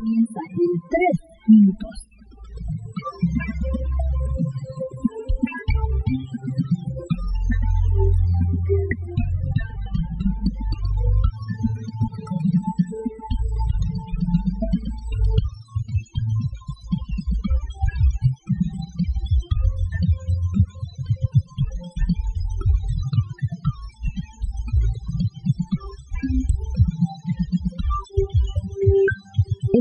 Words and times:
Comienzan 0.00 0.42
en 0.48 0.80
3 0.88 1.20
minutos. 1.48 1.99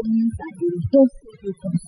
Comienzan 0.00 0.46
en 0.60 0.90
2 0.90 1.08
minutos. 1.42 1.87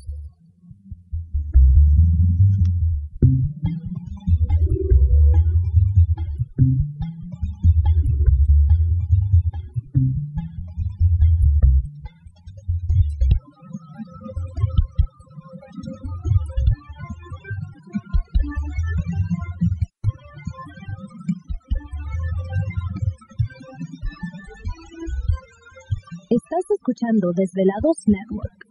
Escuchando 26.73 27.31
Desvelados 27.33 28.07
Network. 28.07 28.70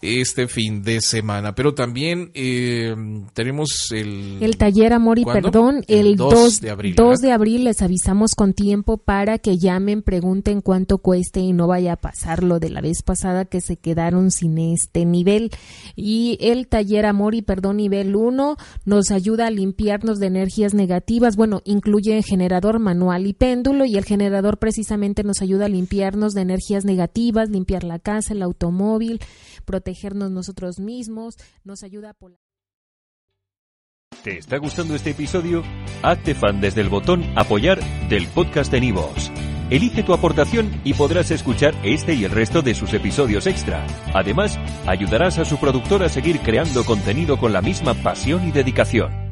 este 0.00 0.46
fin 0.46 0.82
de 0.82 1.00
semana. 1.00 1.54
Pero 1.54 1.74
también 1.74 2.30
eh, 2.34 2.94
tenemos 3.34 3.90
el... 3.90 4.38
El 4.40 4.56
taller 4.56 4.92
Amor 4.92 5.18
y 5.18 5.24
Perdón, 5.24 5.84
el, 5.88 6.16
2, 6.16 6.60
de 6.60 6.70
abril. 6.70 6.94
2 6.94 7.18
de 7.18 7.32
abril 7.32 7.64
les 7.64 7.82
avisamos 7.82 8.34
con 8.34 8.54
tiempo 8.54 8.98
para 8.98 9.38
que 9.38 9.58
llamen, 9.58 10.02
pregunten 10.02 10.60
cuánto 10.60 10.98
cueste 10.98 11.40
y 11.40 11.52
no 11.52 11.66
vaya 11.66 11.94
a 11.94 11.96
pasar 11.96 12.42
lo 12.42 12.60
de 12.60 12.70
la 12.70 12.80
vez 12.80 13.02
pasada 13.02 13.44
que 13.44 13.60
se 13.60 13.76
quedaron 13.76 14.30
sin 14.30 14.58
este 14.58 15.04
nivel. 15.04 15.50
Y 15.96 16.38
el 16.40 16.68
taller 16.68 17.06
Amor 17.06 17.34
y 17.34 17.42
Perdón 17.42 17.78
nivel 17.78 18.14
1 18.14 18.56
nos 18.84 19.10
ayuda 19.10 19.46
a 19.46 19.50
limpiarnos 19.50 20.18
de 20.18 20.26
energías 20.26 20.74
negativas. 20.74 21.36
Bueno, 21.36 21.60
incluye 21.64 22.22
generador 22.22 22.78
manual 22.78 23.26
y 23.26 23.32
péndulo 23.32 23.84
y 23.84 23.96
el 23.96 24.04
generador 24.04 24.58
precisamente 24.58 25.24
nos 25.24 25.42
ayuda 25.42 25.66
a 25.66 25.68
limpiarnos 25.68 26.34
de 26.34 26.42
energías 26.42 26.77
negativas, 26.84 27.50
limpiar 27.50 27.84
la 27.84 27.98
casa, 27.98 28.34
el 28.34 28.42
automóvil, 28.42 29.20
protegernos 29.64 30.30
nosotros 30.30 30.80
mismos, 30.80 31.36
nos 31.64 31.82
ayuda 31.82 32.10
a... 32.10 32.16
¿Te 34.22 34.38
está 34.38 34.58
gustando 34.58 34.94
este 34.94 35.10
episodio? 35.10 35.62
Hazte 36.02 36.34
fan 36.34 36.60
desde 36.60 36.80
el 36.80 36.88
botón 36.88 37.24
apoyar 37.36 37.78
del 38.08 38.26
podcast 38.26 38.72
de 38.72 38.80
Nivos. 38.80 39.30
Elige 39.70 40.02
tu 40.02 40.12
aportación 40.12 40.80
y 40.82 40.94
podrás 40.94 41.30
escuchar 41.30 41.74
este 41.84 42.14
y 42.14 42.24
el 42.24 42.30
resto 42.30 42.62
de 42.62 42.74
sus 42.74 42.94
episodios 42.94 43.46
extra. 43.46 43.86
Además, 44.14 44.58
ayudarás 44.86 45.38
a 45.38 45.44
su 45.44 45.58
productor 45.58 46.02
a 46.02 46.08
seguir 46.08 46.40
creando 46.40 46.84
contenido 46.84 47.38
con 47.38 47.52
la 47.52 47.62
misma 47.62 47.94
pasión 47.94 48.48
y 48.48 48.50
dedicación. 48.50 49.27